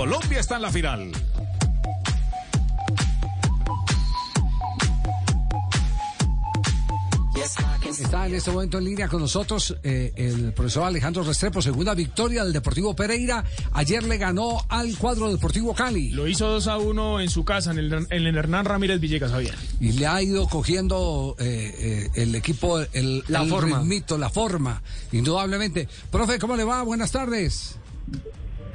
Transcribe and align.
Colombia 0.00 0.40
está 0.40 0.56
en 0.56 0.62
la 0.62 0.70
final. 0.70 1.12
Está 7.84 8.26
en 8.26 8.34
este 8.34 8.50
momento 8.50 8.78
en 8.78 8.84
línea 8.84 9.08
con 9.08 9.20
nosotros 9.20 9.76
eh, 9.82 10.14
el 10.16 10.54
profesor 10.54 10.84
Alejandro 10.84 11.22
Restrepo, 11.22 11.60
segunda 11.60 11.92
victoria 11.92 12.44
del 12.44 12.54
Deportivo 12.54 12.96
Pereira. 12.96 13.44
Ayer 13.72 14.02
le 14.04 14.16
ganó 14.16 14.64
al 14.70 14.96
cuadro 14.96 15.30
Deportivo 15.30 15.74
Cali. 15.74 16.08
Lo 16.12 16.26
hizo 16.26 16.48
2 16.48 16.66
a 16.68 16.78
1 16.78 17.20
en 17.20 17.28
su 17.28 17.44
casa, 17.44 17.70
en 17.72 17.78
el, 17.78 17.92
en 17.92 18.26
el 18.26 18.38
Hernán 18.38 18.64
Ramírez 18.64 19.00
Villegas, 19.00 19.30
Javier. 19.30 19.54
Y 19.80 19.92
le 19.92 20.06
ha 20.06 20.22
ido 20.22 20.48
cogiendo 20.48 21.36
eh, 21.38 21.74
eh, 21.78 22.22
el 22.22 22.34
equipo, 22.34 22.80
el, 22.80 23.22
La 23.28 23.42
el 23.42 23.50
forma. 23.50 23.80
ritmito, 23.80 24.16
la 24.16 24.30
forma, 24.30 24.82
indudablemente. 25.12 25.88
Profe, 26.10 26.38
¿cómo 26.38 26.56
le 26.56 26.64
va? 26.64 26.82
Buenas 26.84 27.12
tardes. 27.12 27.76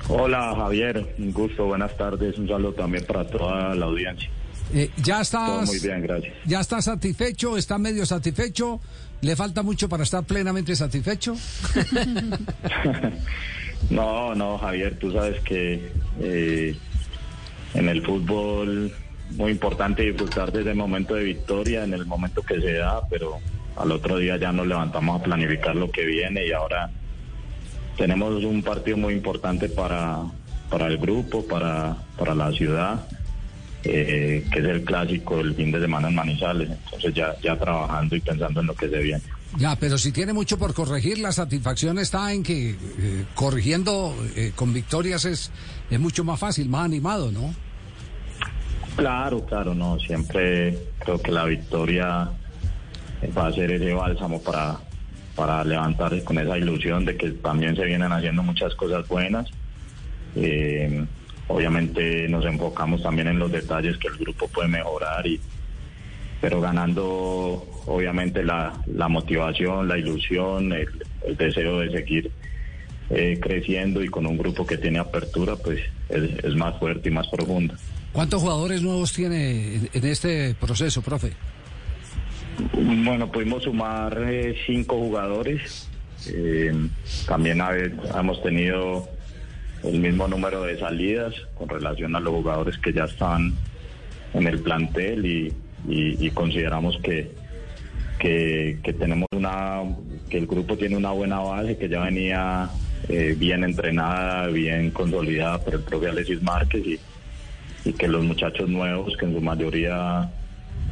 Hola 0.08 0.54
Javier, 0.56 1.16
un 1.18 1.32
gusto, 1.34 1.66
buenas 1.66 1.96
tardes, 1.98 2.38
un 2.38 2.48
saludo 2.48 2.74
también 2.74 3.04
para 3.06 3.26
toda 3.28 3.74
la 3.74 3.86
audiencia. 3.86 4.30
Eh, 4.74 4.90
¿Ya 4.98 5.14
Todo 5.16 5.22
estás, 5.22 5.68
muy 5.68 5.80
bien, 5.80 6.02
gracias. 6.02 6.34
ya 6.46 6.60
está 6.60 6.82
satisfecho? 6.82 7.58
¿Está 7.58 7.78
medio 7.78 8.06
satisfecho? 8.06 8.80
¿Le 9.22 9.36
falta 9.36 9.64
mucho 9.64 9.88
para 9.90 10.04
estar 10.04 10.24
plenamente 10.24 10.76
satisfecho? 10.76 11.36
No, 13.90 14.34
no, 14.34 14.58
Javier, 14.58 14.98
tú 14.98 15.12
sabes 15.12 15.40
que 15.44 15.92
eh, 16.20 16.76
en 17.76 17.90
el 17.90 18.02
fútbol 18.04 18.92
muy 19.32 19.52
importante 19.52 20.02
disfrutar 20.02 20.52
de 20.52 20.62
ese 20.62 20.74
momento 20.74 21.14
de 21.14 21.24
victoria, 21.24 21.84
en 21.84 21.94
el 21.94 22.06
momento 22.06 22.42
que 22.42 22.60
se 22.60 22.74
da, 22.74 23.02
pero 23.10 23.38
al 23.76 23.92
otro 23.92 24.18
día 24.18 24.38
ya 24.38 24.52
nos 24.52 24.66
levantamos 24.66 25.20
a 25.20 25.24
planificar 25.24 25.76
lo 25.76 25.92
que 25.92 26.04
viene 26.06 26.48
y 26.48 26.52
ahora 26.52 26.90
tenemos 27.98 28.44
un 28.44 28.62
partido 28.62 28.98
muy 28.98 29.14
importante 29.14 29.70
para, 29.70 30.24
para 30.70 30.88
el 30.88 30.98
grupo, 30.98 31.46
para, 31.46 31.98
para 32.18 32.36
la 32.36 32.52
ciudad, 32.52 33.08
eh, 33.84 34.46
que 34.52 34.60
es 34.60 34.66
el 34.66 34.84
clásico 34.84 35.40
el 35.40 35.54
fin 35.56 35.72
de 35.72 35.80
semana 35.80 36.08
en 36.10 36.16
Manizales, 36.16 36.70
entonces 36.70 37.14
ya, 37.14 37.36
ya 37.42 37.58
trabajando 37.58 38.16
y 38.16 38.22
pensando 38.22 38.62
en 38.62 38.68
lo 38.68 38.76
que 38.76 38.90
se 38.90 38.98
viene. 39.00 39.24
Ya, 39.58 39.76
pero 39.78 39.98
si 39.98 40.12
tiene 40.12 40.34
mucho 40.34 40.58
por 40.58 40.74
corregir, 40.74 41.20
la 41.20 41.32
satisfacción 41.32 42.00
está 42.00 42.34
en 42.34 42.44
que 42.44 42.72
eh, 42.72 43.26
corrigiendo 43.36 44.14
eh, 44.36 44.52
con 44.56 44.74
victorias 44.74 45.24
es, 45.26 45.52
es 45.90 46.00
mucho 46.00 46.24
más 46.24 46.40
fácil, 46.40 46.68
más 46.68 46.86
animado, 46.86 47.32
¿no? 47.32 47.54
Claro, 48.98 49.46
claro, 49.46 49.74
no, 49.74 50.00
siempre 50.00 50.78
creo 51.00 51.22
que 51.22 51.32
la 51.32 51.46
victoria 51.46 52.30
va 53.38 53.48
a 53.48 53.54
ser 53.54 53.72
ese 53.72 53.94
bálsamo 53.94 54.42
para, 54.42 54.80
para 55.36 55.64
levantarse 55.64 56.24
con 56.24 56.38
esa 56.40 56.58
ilusión 56.58 57.06
de 57.06 57.18
que 57.18 57.32
también 57.32 57.76
se 57.76 57.84
vienen 57.84 58.12
haciendo 58.12 58.42
muchas 58.42 58.74
cosas 58.76 59.08
buenas. 59.08 59.50
Eh, 60.36 61.06
obviamente 61.48 62.28
nos 62.30 62.46
enfocamos 62.46 63.04
también 63.04 63.28
en 63.28 63.40
los 63.40 63.52
detalles 63.52 63.98
que 63.98 64.08
el 64.08 64.16
grupo 64.16 64.48
puede 64.48 64.70
mejorar, 64.70 65.28
y, 65.28 65.40
pero 66.42 66.62
ganando 66.62 67.66
obviamente 67.86 68.44
la, 68.44 68.74
la 68.88 69.08
motivación, 69.08 69.88
la 69.88 69.98
ilusión, 69.98 70.74
el, 70.74 70.88
deseo 71.38 71.80
de 71.80 71.92
seguir 71.92 72.32
eh, 73.10 73.40
creciendo 73.42 74.04
y 74.04 74.08
con 74.08 74.26
un 74.26 74.38
grupo 74.38 74.66
que 74.66 74.78
tiene 74.78 75.00
apertura, 75.00 75.56
pues 75.56 75.82
es, 76.10 76.56
más 76.56 76.78
fuerte 76.80 77.10
y 77.10 77.12
más 77.12 77.28
profundo. 77.28 77.76
¿Cuántos 78.12 78.42
jugadores 78.42 78.82
nuevos 78.82 79.12
tiene 79.12 79.76
en, 79.76 79.90
en 79.92 80.06
este 80.06 80.56
proceso, 80.56 81.02
profe? 81.02 81.34
Bueno, 82.74 83.32
pudimos 83.32 83.64
sumar 83.64 84.18
eh, 84.28 84.56
cinco 84.66 84.98
jugadores. 84.98 85.90
Eh, 86.28 86.74
también 87.28 87.62
hemos 88.18 88.42
tenido 88.42 89.08
el 89.84 90.00
mismo 90.00 90.28
número 90.28 90.64
de 90.64 90.80
salidas 90.80 91.34
con 91.56 91.70
relación 91.70 92.16
a 92.16 92.20
los 92.20 92.34
jugadores 92.34 92.78
que 92.78 92.94
ya 92.94 93.06
están 93.06 93.54
en 94.34 94.48
el 94.48 94.60
plantel 94.60 95.26
y, 95.26 96.30
consideramos 96.32 96.98
que, 97.04 97.32
que, 98.20 98.96
tenemos 98.98 99.28
una 99.32 99.84
que 100.30 100.38
el 100.38 100.48
grupo 100.48 100.78
tiene 100.78 100.98
una 100.98 101.12
buena 101.12 101.40
base 101.40 101.78
que 101.78 101.88
ya 101.88 102.04
venía 102.04 102.70
eh, 103.08 103.36
bien 103.38 103.64
entrenada, 103.64 104.48
bien 104.48 104.90
consolidada 104.92 105.60
por 105.64 105.76
el 105.76 105.82
propio 105.82 106.10
Alexis 106.10 106.42
Márquez 106.42 107.00
y 107.86 107.94
que 107.94 108.08
los 108.08 108.24
muchachos 108.24 108.68
nuevos, 108.68 109.16
que 109.18 109.26
en 109.26 109.36
su 109.36 109.42
mayoría 109.42 110.32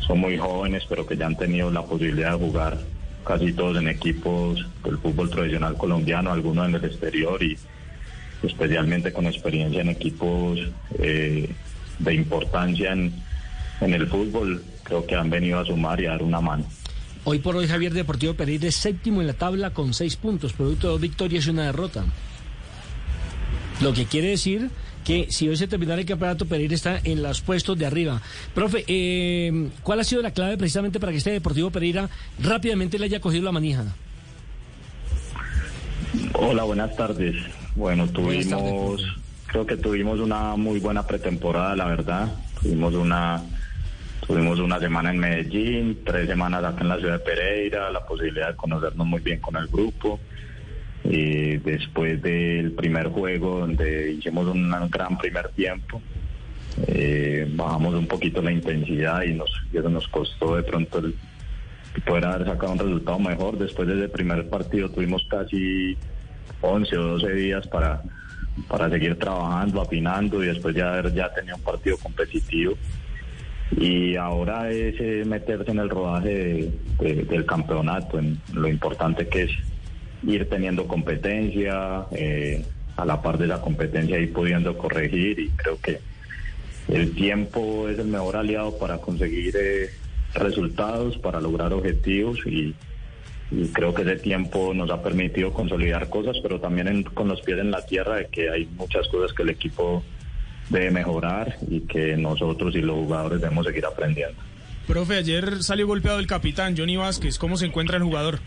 son 0.06 0.20
muy 0.20 0.38
jóvenes, 0.38 0.84
pero 0.88 1.06
que 1.06 1.18
ya 1.18 1.26
han 1.26 1.38
tenido 1.38 1.72
la 1.72 1.84
posibilidad 1.84 2.32
de 2.32 2.46
jugar 2.46 2.78
casi 3.26 3.54
todos 3.54 3.78
en 3.78 3.88
equipos 3.88 4.66
del 4.84 4.98
fútbol 4.98 5.30
profesional 5.30 5.76
colombiano, 5.78 6.32
algunos 6.32 6.68
en 6.68 6.76
el 6.76 6.86
exterior 6.86 7.42
y 7.42 7.58
especialmente 8.44 9.14
con 9.14 9.26
experiencia 9.26 9.82
en 9.82 9.90
equipos 9.90 10.60
eh, 11.00 11.50
de 12.00 12.14
importancia 12.14 12.92
en, 12.92 13.14
en 13.80 13.94
el 13.94 14.08
fútbol, 14.08 14.62
creo 14.84 15.06
que 15.06 15.16
han 15.16 15.30
venido 15.30 15.60
a 15.60 15.66
sumar 15.66 16.02
y 16.02 16.06
a 16.06 16.12
dar 16.12 16.24
una 16.24 16.42
mano. 16.42 16.66
Hoy 17.26 17.40
por 17.40 17.56
hoy 17.56 17.68
Javier 17.68 17.94
Deportivo 17.94 18.34
Pereira 18.34 18.68
es 18.68 18.76
séptimo 18.76 19.22
en 19.22 19.28
la 19.28 19.34
tabla 19.34 19.70
con 19.70 19.94
seis 19.94 20.18
puntos, 20.18 20.52
producto 20.52 20.88
de 20.88 20.92
dos 20.92 21.02
victorias 21.02 21.48
y 21.48 21.52
una 21.52 21.64
derrota. 21.64 22.04
Lo 23.82 23.94
que 23.94 24.06
quiere 24.06 24.30
decir 24.30 24.70
que 25.04 25.28
si 25.30 25.48
hoy 25.50 25.58
se 25.58 25.68
terminara 25.68 26.02
el 26.02 26.08
campeonato, 26.08 26.46
Pereira 26.46 26.74
está 26.74 27.00
en 27.04 27.22
los 27.22 27.42
puestos 27.42 27.78
de 27.78 27.86
arriba. 27.86 28.22
Profe, 28.54 28.84
eh, 28.88 29.70
¿cuál 29.84 30.00
ha 30.00 30.04
sido 30.04 30.22
la 30.22 30.32
clave 30.32 30.58
precisamente 30.58 31.00
para 31.00 31.12
que 31.12 31.18
este 31.18 31.32
Deportivo 31.32 31.70
Pereira 31.72 32.10
rápidamente 32.42 32.98
le 32.98 33.06
haya 33.06 33.20
cogido 33.20 33.44
la 33.44 33.52
manija? 33.52 33.86
Hola, 36.34 36.64
buenas 36.64 36.96
tardes. 36.96 37.36
Bueno, 37.76 38.08
tardes, 38.08 38.48
tuvimos, 38.48 39.04
creo 39.48 39.66
que 39.66 39.78
tuvimos 39.78 40.20
una 40.20 40.56
muy 40.56 40.80
buena 40.80 41.06
pretemporada, 41.06 41.76
la 41.76 41.86
verdad. 41.86 42.34
Tuvimos 42.62 42.94
una, 42.94 43.42
tuvimos 44.26 44.60
una 44.60 44.80
semana 44.80 45.12
en 45.12 45.18
Medellín, 45.18 46.00
tres 46.06 46.28
semanas 46.28 46.64
acá 46.64 46.82
en 46.82 46.90
la 46.90 46.98
ciudad 46.98 47.14
de 47.14 47.20
Pereira, 47.20 47.92
la 47.92 48.06
posibilidad 48.06 48.50
de 48.50 48.56
conocernos 48.56 49.06
muy 49.08 49.22
bien 49.22 49.40
con 49.40 49.56
el 49.56 49.68
grupo. 49.68 50.20
Y 51.06 51.58
después 51.58 52.22
del 52.22 52.72
primer 52.72 53.08
juego, 53.10 53.60
donde 53.60 54.14
hicimos 54.14 54.48
un 54.48 54.72
gran 54.90 55.18
primer 55.18 55.50
tiempo, 55.50 56.02
eh, 56.88 57.46
bajamos 57.56 57.94
un 57.96 58.08
poquito 58.08 58.42
la 58.42 58.52
intensidad 58.52 59.24
y, 59.24 59.34
nos, 59.34 59.52
eso 59.74 59.90
nos 59.90 60.08
costó 60.08 60.56
de 60.56 60.64
pronto 60.64 61.00
el, 61.00 61.14
poder 62.06 62.26
haber 62.26 62.48
sacado 62.48 62.72
un 62.74 62.80
resultado 62.80 63.20
mejor. 63.20 63.58
Después 63.58 63.88
de 63.88 63.96
ese 64.00 64.10
primer 64.10 64.48
partido 64.50 64.90
tuvimos 64.90 65.26
casi 65.30 65.98
11 66.62 66.98
o 66.98 67.04
12 67.20 67.34
días 67.34 67.68
para, 67.68 68.02
para 68.70 68.90
seguir 68.90 69.16
trabajando, 69.20 69.82
afinando 69.82 70.42
y 70.44 70.48
después 70.48 70.74
ya 70.76 71.04
ya 71.14 71.34
tenía 71.34 71.56
un 71.56 71.62
partido 71.62 71.98
competitivo. 71.98 72.76
Y 73.78 74.16
ahora 74.16 74.70
es 74.72 74.96
eh, 75.00 75.24
meterse 75.26 75.72
en 75.72 75.80
el 75.80 75.90
rodaje 75.90 76.72
de- 77.00 77.26
del 77.26 77.46
campeonato, 77.46 78.20
en 78.20 78.40
lo 78.54 78.68
importante 78.68 79.28
que 79.28 79.44
es 79.44 79.52
ir 80.26 80.48
teniendo 80.50 80.88
competencia, 80.88 82.06
eh, 82.12 82.64
a 82.96 83.06
la 83.06 83.22
par 83.22 83.38
de 83.38 83.48
la 83.48 83.60
competencia 83.62 84.20
ir 84.20 84.32
pudiendo 84.34 84.78
corregir 84.78 85.40
y 85.40 85.50
creo 85.50 85.80
que 85.82 86.00
el 86.90 87.14
tiempo 87.16 87.90
es 87.90 87.98
el 88.00 88.08
mejor 88.08 88.36
aliado 88.36 88.78
para 88.78 88.98
conseguir 89.00 89.56
eh, 89.60 89.90
resultados, 90.36 91.18
para 91.18 91.40
lograr 91.42 91.74
objetivos 91.74 92.40
y, 92.46 92.76
y 93.52 93.68
creo 93.74 93.94
que 93.94 94.02
ese 94.04 94.18
tiempo 94.18 94.74
nos 94.74 94.90
ha 94.92 95.02
permitido 95.02 95.54
consolidar 95.54 96.10
cosas, 96.10 96.38
pero 96.44 96.60
también 96.60 96.88
en- 96.88 97.04
con 97.04 97.28
los 97.28 97.42
pies 97.42 97.60
en 97.60 97.72
la 97.72 97.86
tierra 97.86 98.18
de 98.18 98.28
que 98.28 98.50
hay 98.50 98.66
muchas 98.78 99.08
cosas 99.08 99.34
que 99.36 99.44
el 99.44 99.50
equipo 99.50 100.04
debe 100.70 100.92
mejorar 100.92 101.58
y 101.70 101.82
que 101.82 102.16
nosotros 102.18 102.76
y 102.76 102.82
los 102.82 102.96
jugadores 102.96 103.42
debemos 103.42 103.66
seguir 103.66 103.86
aprendiendo. 103.86 104.36
Profe, 104.88 105.16
ayer 105.18 105.64
salió 105.64 105.88
golpeado 105.88 106.20
el 106.20 106.28
capitán 106.28 106.76
Johnny 106.78 106.98
Vázquez. 106.98 107.38
¿Cómo 107.38 107.58
se 107.58 107.66
encuentra 107.66 107.98
el 107.98 108.04
jugador? 108.04 108.40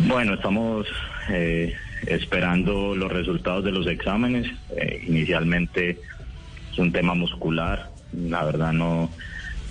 Bueno, 0.00 0.34
estamos 0.34 0.86
eh, 1.28 1.74
esperando 2.06 2.94
los 2.94 3.10
resultados 3.10 3.64
de 3.64 3.72
los 3.72 3.86
exámenes. 3.86 4.46
Eh, 4.76 5.04
inicialmente 5.06 5.98
es 6.72 6.78
un 6.78 6.92
tema 6.92 7.14
muscular. 7.14 7.90
La 8.12 8.44
verdad 8.44 8.72
no, 8.72 9.10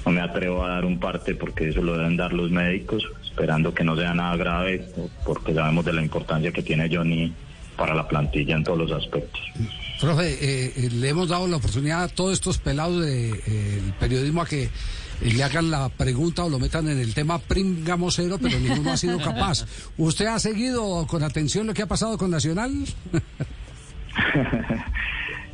no 0.06 0.12
me 0.12 0.22
atrevo 0.22 0.66
a 0.66 0.70
dar 0.70 0.86
un 0.86 1.00
parte 1.00 1.34
porque 1.34 1.70
eso 1.70 1.82
lo 1.82 1.98
deben 1.98 2.18
dar 2.18 2.34
los 2.34 2.52
médicos, 2.52 3.04
esperando 3.24 3.74
que 3.74 3.84
no 3.84 3.96
sea 3.96 4.14
nada 4.14 4.36
grave, 4.36 4.86
porque 5.26 5.54
sabemos 5.54 5.86
de 5.86 5.94
la 5.94 6.02
importancia 6.02 6.52
que 6.52 6.62
tiene 6.62 6.94
Johnny 6.94 7.34
para 7.78 7.96
la 7.96 8.08
plantilla 8.08 8.56
en 8.56 8.64
todos 8.64 8.80
los 8.80 8.92
aspectos. 8.92 9.42
Profe, 10.02 10.34
eh, 10.34 10.74
eh, 10.76 10.90
le 10.92 11.10
hemos 11.10 11.30
dado 11.30 11.48
la 11.48 11.58
oportunidad 11.58 12.04
a 12.04 12.08
todos 12.08 12.34
estos 12.34 12.58
pelados 12.58 13.06
del 13.06 13.94
periodismo 14.00 14.42
a 14.42 14.46
que 14.46 14.70
le 15.22 15.44
hagan 15.44 15.72
la 15.72 15.90
pregunta 15.90 16.46
o 16.46 16.50
lo 16.50 16.60
metan 16.60 16.88
en 16.90 17.00
el 17.00 17.14
tema 17.14 17.40
pringamosero, 17.40 18.38
pero 18.38 18.60
ninguno 18.60 18.92
ha 18.92 18.98
sido 18.98 19.18
capaz. 19.20 19.66
¿Usted 19.98 20.28
ha 20.28 20.40
seguido 20.40 21.06
con 21.08 21.24
atención 21.24 21.68
lo 21.68 21.74
que 21.74 21.82
ha 21.82 21.88
pasado 21.88 22.18
con 22.18 22.32
Nacional? 22.32 22.72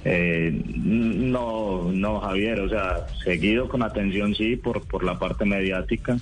Eh, 0.06 0.52
no, 0.76 1.90
no, 1.94 2.20
Javier, 2.20 2.60
o 2.60 2.68
sea, 2.68 3.08
seguido 3.24 3.70
con 3.70 3.84
atención 3.84 4.36
sí 4.36 4.58
por, 4.58 4.86
por 4.86 5.02
la 5.06 5.18
parte 5.18 5.46
mediática, 5.46 6.18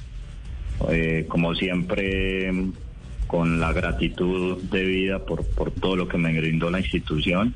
Eh, 0.89 1.25
como 1.27 1.53
siempre 1.53 2.51
con 3.27 3.59
la 3.59 3.71
gratitud 3.71 4.57
debida 4.71 5.25
por, 5.25 5.45
por 5.45 5.71
todo 5.71 5.95
lo 5.95 6.07
que 6.07 6.17
me 6.17 6.37
brindó 6.39 6.69
la 6.69 6.79
institución 6.79 7.53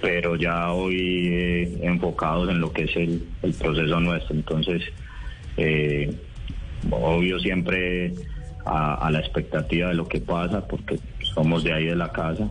pero 0.00 0.36
ya 0.36 0.72
hoy 0.72 1.28
eh, 1.30 1.78
enfocados 1.82 2.48
en 2.48 2.60
lo 2.60 2.72
que 2.72 2.84
es 2.84 2.96
el, 2.96 3.22
el 3.42 3.52
proceso 3.54 4.00
nuestro. 4.00 4.34
Entonces, 4.34 4.82
eh, 5.56 6.14
obvio 6.90 7.38
siempre 7.38 8.14
a, 8.64 8.94
a, 9.06 9.10
la 9.10 9.20
expectativa 9.20 9.88
de 9.88 9.94
lo 9.94 10.08
que 10.08 10.20
pasa, 10.20 10.66
porque 10.66 10.98
somos 11.34 11.64
de 11.64 11.72
ahí 11.72 11.86
de 11.86 11.96
la 11.96 12.10
casa, 12.10 12.50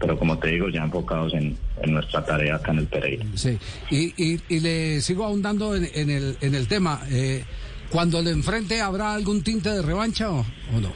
pero 0.00 0.18
como 0.18 0.38
te 0.38 0.48
digo, 0.48 0.68
ya 0.68 0.82
enfocados 0.82 1.34
en, 1.34 1.56
en 1.82 1.92
nuestra 1.92 2.24
tarea 2.24 2.56
acá 2.56 2.72
en 2.72 2.78
el 2.78 2.86
Pereira. 2.86 3.24
Sí, 3.34 3.58
y, 3.90 4.12
y, 4.22 4.40
y 4.48 4.60
le 4.60 5.00
sigo 5.00 5.24
ahondando 5.24 5.76
en, 5.76 5.88
en, 5.94 6.10
el, 6.10 6.36
en 6.40 6.54
el 6.54 6.66
tema. 6.66 7.00
Eh, 7.10 7.44
cuando 7.90 8.20
le 8.20 8.30
enfrente, 8.30 8.80
¿habrá 8.80 9.14
algún 9.14 9.42
tinte 9.42 9.70
de 9.70 9.82
revancha 9.82 10.30
o, 10.30 10.40
o 10.40 10.80
no? 10.80 10.92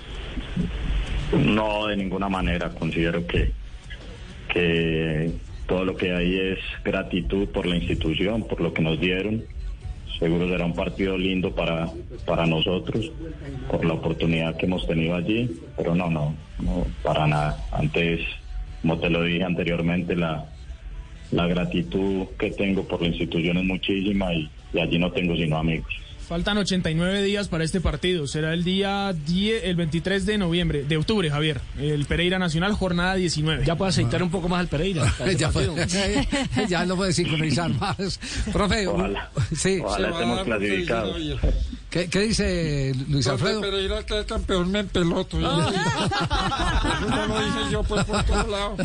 No, 1.44 1.86
de 1.86 1.96
ninguna 1.96 2.28
manera. 2.28 2.70
Considero 2.70 3.24
que, 3.26 3.52
que 4.52 5.30
todo 5.68 5.84
lo 5.84 5.96
que 5.96 6.12
hay 6.12 6.34
es 6.34 6.58
gratitud 6.82 7.46
por 7.48 7.66
la 7.66 7.76
institución, 7.76 8.42
por 8.42 8.60
lo 8.60 8.72
que 8.72 8.82
nos 8.82 8.98
dieron. 8.98 9.44
Seguro 10.18 10.48
será 10.48 10.64
un 10.64 10.74
partido 10.74 11.16
lindo 11.16 11.54
para, 11.54 11.88
para 12.26 12.46
nosotros, 12.46 13.12
por 13.70 13.84
la 13.84 13.92
oportunidad 13.92 14.56
que 14.56 14.66
hemos 14.66 14.84
tenido 14.88 15.14
allí, 15.14 15.48
pero 15.76 15.94
no, 15.94 16.10
no, 16.10 16.34
no, 16.58 16.86
para 17.04 17.26
nada. 17.26 17.64
Antes, 17.70 18.22
como 18.80 18.98
te 18.98 19.10
lo 19.10 19.22
dije 19.22 19.44
anteriormente, 19.44 20.16
la, 20.16 20.46
la 21.30 21.46
gratitud 21.46 22.26
que 22.38 22.50
tengo 22.50 22.82
por 22.88 23.02
la 23.02 23.08
institución 23.08 23.58
es 23.58 23.64
muchísima 23.64 24.32
y, 24.34 24.50
y 24.72 24.80
allí 24.80 24.98
no 24.98 25.12
tengo 25.12 25.36
sino 25.36 25.58
amigos. 25.58 25.94
Faltan 26.28 26.58
89 26.58 27.22
días 27.22 27.48
para 27.48 27.64
este 27.64 27.80
partido. 27.80 28.26
Será 28.26 28.52
el 28.52 28.62
día 28.62 29.14
10, 29.26 29.64
el 29.64 29.76
23 29.76 30.26
de 30.26 30.36
noviembre, 30.36 30.84
de 30.84 30.98
octubre, 30.98 31.30
Javier. 31.30 31.62
El 31.80 32.04
Pereira 32.04 32.38
Nacional, 32.38 32.74
jornada 32.74 33.14
19. 33.14 33.64
Ya 33.64 33.76
puede 33.76 33.88
aceitar 33.88 34.22
un 34.22 34.30
poco 34.30 34.46
más 34.46 34.60
al 34.60 34.68
Pereira. 34.68 35.10
ya, 36.68 36.84
lo 36.84 36.96
puede 36.96 37.14
sincronizar 37.14 37.70
más. 37.70 38.20
Profe, 38.52 38.86
Ojalá, 38.86 39.30
sí. 39.56 39.80
ojalá 39.82 40.10
estemos 40.10 40.44
clasificados. 40.44 41.16
¿Qué, 41.90 42.08
¿Qué, 42.10 42.20
dice 42.20 42.92
Luis 43.08 43.26
Alfredo? 43.26 43.62
Pereira 43.62 44.04
que 44.04 44.22
campeón 44.26 44.70
me 44.70 44.84
peloto. 44.84 45.38
Ah. 45.42 45.70
Eso 47.00 47.26
lo 47.26 47.40
dije 47.40 47.72
yo 47.72 47.82
pues 47.82 48.04
por 48.04 48.22
todos 48.24 48.48
lados. 48.48 48.80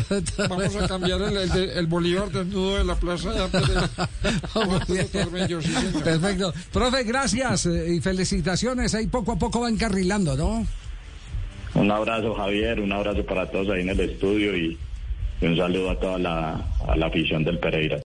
Vamos 0.48 0.76
a 0.76 0.88
cambiar 0.88 1.20
el, 1.20 1.36
el, 1.36 1.70
el 1.70 1.86
Bolívar 1.86 2.30
desnudo 2.30 2.78
de 2.78 2.84
la 2.84 2.94
plaza 2.94 3.32
de 3.32 3.48
Pereira. 3.48 3.90
Perfecto. 6.02 6.54
Profe, 6.72 7.04
gracias 7.04 7.66
y 7.66 8.00
felicitaciones. 8.00 8.94
Ahí 8.94 9.06
poco 9.06 9.32
a 9.32 9.36
poco 9.38 9.60
va 9.60 9.68
encarrilando, 9.68 10.34
¿no? 10.34 10.66
Un 11.74 11.90
abrazo, 11.90 12.34
Javier. 12.34 12.80
Un 12.80 12.92
abrazo 12.92 13.24
para 13.26 13.50
todos 13.50 13.68
ahí 13.70 13.82
en 13.82 13.90
el 13.90 14.00
estudio 14.00 14.56
y, 14.56 14.78
y 15.42 15.46
un 15.46 15.56
saludo 15.58 15.90
a 15.90 16.00
toda 16.00 16.18
la, 16.18 16.52
a 16.88 16.96
la 16.96 17.06
afición 17.06 17.44
del 17.44 17.58
Pereira. 17.58 17.98